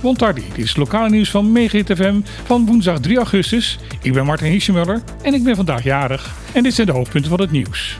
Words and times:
Bontardi, 0.00 0.44
dit 0.54 0.64
is 0.64 0.76
lokale 0.76 1.10
nieuws 1.10 1.30
van 1.30 1.52
Megahit 1.52 1.92
FM 1.96 2.20
van 2.44 2.66
woensdag 2.66 3.00
3 3.00 3.16
augustus. 3.16 3.78
Ik 4.02 4.12
ben 4.12 4.24
Martin 4.24 4.50
Hischemuller 4.50 5.02
en 5.22 5.34
ik 5.34 5.44
ben 5.44 5.56
vandaag 5.56 5.82
jarig. 5.82 6.34
En 6.52 6.62
dit 6.62 6.74
zijn 6.74 6.86
de 6.86 6.92
hoofdpunten 6.92 7.30
van 7.30 7.40
het 7.40 7.50
nieuws. 7.50 7.98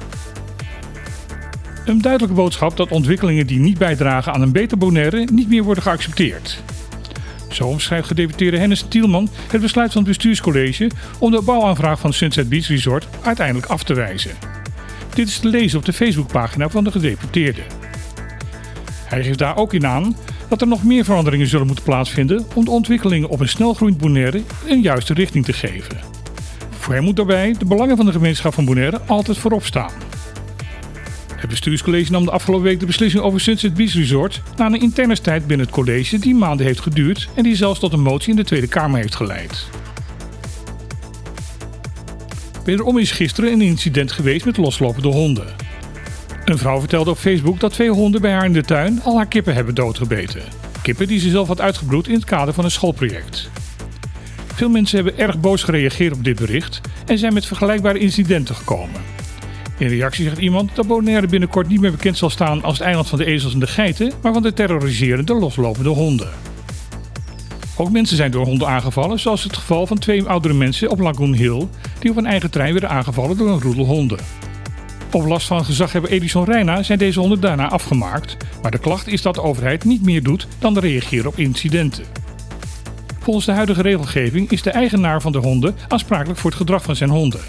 Een 1.85 2.01
duidelijke 2.01 2.37
boodschap 2.37 2.77
dat 2.77 2.91
ontwikkelingen 2.91 3.47
die 3.47 3.59
niet 3.59 3.79
bijdragen 3.79 4.33
aan 4.33 4.43
een 4.43 4.53
beter 4.53 4.79
Bonaire 4.79 5.29
niet 5.33 5.49
meer 5.49 5.63
worden 5.63 5.83
geaccepteerd. 5.83 6.63
Zo 7.49 7.67
omschrijft 7.67 8.07
gedeputeerde 8.07 8.59
Hennis 8.59 8.85
Tielman 8.89 9.29
het 9.51 9.61
besluit 9.61 9.93
van 9.93 10.03
het 10.03 10.11
bestuurscollege 10.11 10.91
om 11.19 11.31
de 11.31 11.43
bouwaanvraag 11.43 12.01
van 12.01 12.13
Sunset 12.13 12.49
Beach 12.49 12.69
Resort 12.69 13.09
uiteindelijk 13.23 13.67
af 13.67 13.83
te 13.83 13.95
wijzen. 13.95 14.31
Dit 15.15 15.29
is 15.29 15.39
te 15.39 15.49
lezen 15.49 15.79
op 15.79 15.85
de 15.85 15.93
Facebookpagina 15.93 16.69
van 16.69 16.85
de 16.85 16.91
gedeputeerde. 16.91 17.63
Hij 19.11 19.23
geeft 19.23 19.39
daar 19.39 19.57
ook 19.57 19.75
in 19.75 19.87
aan 19.87 20.17
dat 20.49 20.61
er 20.61 20.67
nog 20.67 20.85
meer 20.85 21.05
veranderingen 21.05 21.47
zullen 21.47 21.67
moeten 21.67 21.85
plaatsvinden 21.85 22.47
om 22.55 22.65
de 22.65 22.71
ontwikkelingen 22.71 23.29
op 23.29 23.41
een 23.41 23.49
snelgroeiend 23.49 24.01
Bonaire 24.01 24.43
een 24.67 24.81
juiste 24.81 25.15
richting 25.15 25.45
te 25.45 25.53
geven. 25.53 25.97
Voor 26.71 26.95
hem 26.95 27.05
moet 27.05 27.17
daarbij 27.17 27.55
de 27.59 27.65
belangen 27.65 27.97
van 27.97 28.07
de 28.07 28.13
gemeenschap 28.13 28.55
van 28.55 28.65
Bonaire 28.65 29.01
altijd 29.07 29.39
voorop 29.39 29.65
staan. 29.65 29.91
Het 31.37 31.51
bestuurscollege 31.51 32.11
nam 32.11 32.25
de 32.25 32.31
afgelopen 32.31 32.65
week 32.65 32.81
de 32.81 32.87
beslissing 32.87 33.23
over 33.23 33.41
Sunset 33.41 33.75
Beach 33.75 33.93
Resort 33.93 34.43
na 34.57 34.67
een 34.67 34.81
interne 34.81 35.15
strijd 35.15 35.47
binnen 35.47 35.67
het 35.67 35.75
college 35.75 36.19
die 36.19 36.35
maanden 36.35 36.67
heeft 36.67 36.81
geduurd 36.81 37.29
en 37.35 37.43
die 37.43 37.57
zelfs 37.57 37.81
tot 37.81 37.93
een 37.93 38.03
motie 38.03 38.31
in 38.31 38.37
de 38.37 38.45
Tweede 38.45 38.69
Kamer 38.69 39.01
heeft 39.01 39.15
geleid. 39.15 39.69
Wederom 42.65 42.99
is 42.99 43.11
gisteren 43.11 43.53
een 43.53 43.63
incident 43.63 44.13
geweest 44.13 44.45
met 44.45 44.57
loslopende 44.57 45.09
honden. 45.09 45.70
Een 46.51 46.59
vrouw 46.59 46.79
vertelde 46.79 47.11
op 47.11 47.19
Facebook 47.19 47.61
dat 47.61 47.73
twee 47.73 47.91
honden 47.91 48.21
bij 48.21 48.33
haar 48.33 48.45
in 48.45 48.53
de 48.53 48.63
tuin 48.63 49.01
al 49.03 49.17
haar 49.17 49.27
kippen 49.27 49.55
hebben 49.55 49.75
doodgebeten. 49.75 50.43
Kippen 50.83 51.07
die 51.07 51.21
ze 51.21 51.31
zelf 51.31 51.49
had 51.49 51.61
uitgebroed 51.61 52.09
in 52.09 52.15
het 52.15 52.25
kader 52.25 52.55
van 52.55 52.65
een 52.65 52.71
schoolproject. 52.71 53.51
Veel 54.55 54.69
mensen 54.69 54.97
hebben 54.97 55.19
erg 55.19 55.41
boos 55.41 55.63
gereageerd 55.63 56.15
op 56.15 56.25
dit 56.25 56.37
bericht 56.37 56.81
en 57.07 57.19
zijn 57.19 57.33
met 57.33 57.47
vergelijkbare 57.47 57.99
incidenten 57.99 58.55
gekomen. 58.55 59.01
In 59.79 59.89
reactie 59.89 60.25
zegt 60.25 60.39
iemand 60.39 60.71
dat 60.75 60.87
Bonaire 60.87 61.27
binnenkort 61.27 61.69
niet 61.69 61.81
meer 61.81 61.91
bekend 61.91 62.19
zal 62.19 62.31
staan 62.31 62.63
als 62.63 62.79
het 62.79 62.87
eiland 62.87 63.09
van 63.09 63.19
de 63.19 63.25
ezels 63.25 63.53
en 63.53 63.61
de 63.61 63.67
geiten, 63.67 64.13
maar 64.23 64.33
van 64.33 64.43
de 64.43 64.53
terroriserende 64.53 65.35
loslopende 65.35 65.89
honden. 65.89 66.31
Ook 67.77 67.91
mensen 67.91 68.17
zijn 68.17 68.31
door 68.31 68.45
honden 68.45 68.69
aangevallen, 68.69 69.19
zoals 69.19 69.43
het 69.43 69.57
geval 69.57 69.87
van 69.87 69.99
twee 69.99 70.25
oudere 70.25 70.55
mensen 70.55 70.91
op 70.91 71.01
Lagoon 71.01 71.35
Hill, 71.35 71.67
die 71.99 72.11
op 72.11 72.17
een 72.17 72.27
eigen 72.27 72.51
trein 72.51 72.73
werden 72.73 72.91
aangevallen 72.91 73.37
door 73.37 73.49
een 73.49 73.61
roedel 73.61 73.85
honden. 73.85 74.19
Op 75.13 75.25
last 75.27 75.47
van 75.47 75.65
gezaghebber 75.65 76.11
Edison 76.11 76.45
Reina 76.45 76.83
zijn 76.83 76.99
deze 76.99 77.21
honden 77.21 77.41
daarna 77.41 77.69
afgemaakt, 77.69 78.37
maar 78.63 78.71
de 78.71 78.79
klacht 78.79 79.07
is 79.07 79.23
dat 79.23 79.35
de 79.35 79.43
overheid 79.43 79.85
niet 79.85 80.03
meer 80.03 80.23
doet 80.23 80.47
dan 80.59 80.79
reageren 80.79 81.27
op 81.27 81.39
incidenten. 81.39 82.05
Volgens 83.21 83.47
de 83.47 83.53
huidige 83.53 83.83
regelgeving 83.83 84.51
is 84.51 84.63
de 84.63 84.71
eigenaar 84.71 85.21
van 85.21 85.33
de 85.33 85.39
honden 85.39 85.75
aansprakelijk 85.89 86.39
voor 86.39 86.51
het 86.51 86.59
gedrag 86.59 86.83
van 86.83 86.97
zijn 86.97 87.11
honden. 87.11 87.41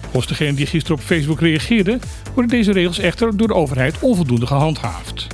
Volgens 0.00 0.26
degene 0.26 0.54
die 0.54 0.66
gisteren 0.66 0.98
op 0.98 1.04
Facebook 1.04 1.40
reageerde, 1.40 1.98
worden 2.34 2.50
deze 2.50 2.72
regels 2.72 2.98
echter 2.98 3.36
door 3.36 3.48
de 3.48 3.54
overheid 3.54 3.98
onvoldoende 3.98 4.46
gehandhaafd. 4.46 5.26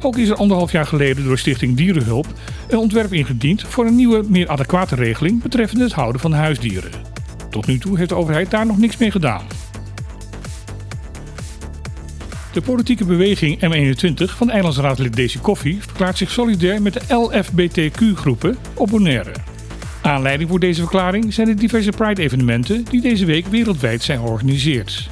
Ook 0.00 0.18
is 0.18 0.28
er 0.28 0.36
anderhalf 0.36 0.72
jaar 0.72 0.86
geleden 0.86 1.24
door 1.24 1.38
Stichting 1.38 1.76
Dierenhulp 1.76 2.26
een 2.68 2.78
ontwerp 2.78 3.12
ingediend 3.12 3.62
voor 3.62 3.86
een 3.86 3.96
nieuwe, 3.96 4.24
meer 4.28 4.48
adequate 4.48 4.94
regeling 4.94 5.42
betreffende 5.42 5.84
het 5.84 5.92
houden 5.92 6.20
van 6.20 6.32
huisdieren. 6.32 6.90
Tot 7.50 7.66
nu 7.66 7.78
toe 7.78 7.96
heeft 7.98 8.08
de 8.08 8.14
overheid 8.14 8.50
daar 8.50 8.66
nog 8.66 8.78
niks 8.78 8.96
mee 8.96 9.10
gedaan. 9.10 9.42
De 12.52 12.60
politieke 12.60 13.04
beweging 13.04 13.58
M21 13.58 14.24
van 14.24 14.50
eilandsraadlid 14.50 15.16
Daisy 15.16 15.38
Koffie 15.38 15.82
verklaart 15.82 16.18
zich 16.18 16.30
solidair 16.30 16.82
met 16.82 16.92
de 16.92 17.00
LFBTQ-groepen 17.08 18.56
op 18.74 18.88
Bonaire. 18.88 19.32
Aanleiding 20.02 20.48
voor 20.48 20.60
deze 20.60 20.80
verklaring 20.80 21.34
zijn 21.34 21.46
de 21.46 21.54
diverse 21.54 21.90
Pride-evenementen 21.90 22.84
die 22.90 23.00
deze 23.00 23.24
week 23.24 23.46
wereldwijd 23.46 24.02
zijn 24.02 24.18
georganiseerd. 24.18 25.10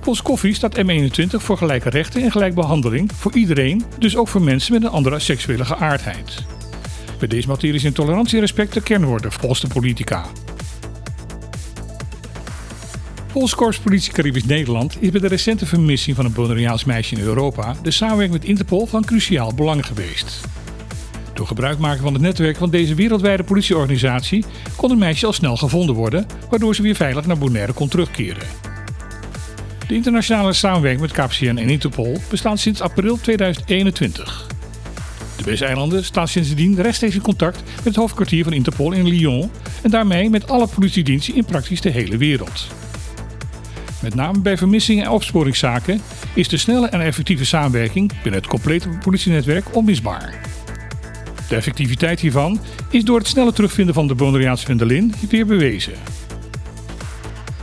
Volgens 0.00 0.22
Koffie 0.22 0.54
staat 0.54 0.78
M21 0.78 1.36
voor 1.36 1.56
gelijke 1.56 1.90
rechten 1.90 2.22
en 2.22 2.30
gelijkbehandeling 2.30 3.12
voor 3.12 3.32
iedereen, 3.34 3.84
dus 3.98 4.16
ook 4.16 4.28
voor 4.28 4.42
mensen 4.42 4.72
met 4.72 4.82
een 4.82 4.88
andere 4.90 5.18
seksuele 5.18 5.64
geaardheid. 5.64 6.44
Bij 7.18 7.28
deze 7.28 7.48
materie 7.48 7.74
is 7.74 7.84
intolerantie 7.84 8.34
en 8.34 8.40
respect 8.40 8.74
de 8.74 8.82
kernwoorden 8.82 9.32
volgens 9.32 9.60
de 9.60 9.68
politica. 9.68 10.24
Volgens 13.32 13.54
Korps 13.54 13.78
Politie 13.78 14.12
Caribisch 14.12 14.44
Nederland 14.44 14.96
is 15.02 15.10
bij 15.10 15.20
de 15.20 15.28
recente 15.28 15.66
vermissing 15.66 16.16
van 16.16 16.24
een 16.24 16.32
Bonaireaans 16.32 16.84
meisje 16.84 17.14
in 17.14 17.22
Europa 17.22 17.76
de 17.82 17.90
samenwerking 17.90 18.38
met 18.38 18.48
Interpol 18.48 18.86
van 18.86 19.04
cruciaal 19.04 19.54
belang 19.54 19.86
geweest. 19.86 20.40
Door 21.34 21.46
gebruik 21.46 21.78
maken 21.78 22.02
van 22.02 22.12
het 22.12 22.22
netwerk 22.22 22.56
van 22.56 22.70
deze 22.70 22.94
wereldwijde 22.94 23.44
politieorganisatie 23.44 24.44
kon 24.76 24.90
het 24.90 24.98
meisje 24.98 25.26
al 25.26 25.32
snel 25.32 25.56
gevonden 25.56 25.94
worden, 25.94 26.26
waardoor 26.50 26.74
ze 26.74 26.82
weer 26.82 26.94
veilig 26.94 27.26
naar 27.26 27.38
Bonaire 27.38 27.72
kon 27.72 27.88
terugkeren. 27.88 28.42
De 29.88 29.94
internationale 29.94 30.52
samenwerking 30.52 31.00
met 31.00 31.12
KPCN 31.12 31.56
en 31.56 31.68
Interpol 31.68 32.20
bestaat 32.30 32.58
sinds 32.58 32.80
april 32.80 33.20
2021. 33.20 34.46
De 35.36 35.44
Wijseilanden 35.44 36.04
staan 36.04 36.28
sindsdien 36.28 36.82
rechtstreeks 36.82 37.14
in 37.14 37.20
contact 37.20 37.62
met 37.76 37.84
het 37.84 37.96
hoofdkwartier 37.96 38.44
van 38.44 38.52
Interpol 38.52 38.92
in 38.92 39.08
Lyon 39.08 39.50
en 39.82 39.90
daarmee 39.90 40.30
met 40.30 40.48
alle 40.48 40.66
politiediensten 40.66 41.34
in 41.34 41.44
praktisch 41.44 41.80
de 41.80 41.90
hele 41.90 42.16
wereld. 42.16 42.66
Met 44.02 44.14
name 44.14 44.40
bij 44.40 44.56
vermissingen 44.56 45.04
en 45.04 45.10
opsporingszaken 45.10 46.00
is 46.34 46.48
de 46.48 46.56
snelle 46.56 46.88
en 46.88 47.00
effectieve 47.00 47.44
samenwerking 47.44 48.12
binnen 48.22 48.40
het 48.40 48.50
complete 48.50 48.88
politienetwerk 48.88 49.74
onmisbaar. 49.76 50.40
De 51.48 51.56
effectiviteit 51.56 52.20
hiervan 52.20 52.60
is 52.90 53.04
door 53.04 53.18
het 53.18 53.26
snelle 53.26 53.52
terugvinden 53.52 53.94
van 53.94 54.06
de 54.06 54.14
Bonaireaanse 54.14 54.64
Vendelin 54.64 55.14
weer 55.28 55.46
bewezen. 55.46 55.92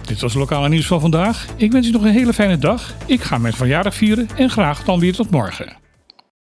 Dit 0.06 0.22
was 0.22 0.34
het 0.34 0.40
lokale 0.42 0.70
nieuws 0.70 0.88
van 0.88 1.02
vandaag. 1.02 1.46
Ik 1.56 1.72
wens 1.72 1.88
u 1.88 1.92
nog 1.92 2.04
een 2.04 2.12
hele 2.12 2.34
fijne 2.34 2.58
dag. 2.58 2.96
Ik 3.06 3.22
ga 3.22 3.38
mijn 3.38 3.54
verjaardag 3.54 3.96
vieren 3.96 4.28
en 4.36 4.50
graag 4.50 4.84
dan 4.84 5.00
weer 5.00 5.14
tot 5.14 5.30
morgen. 5.30 5.89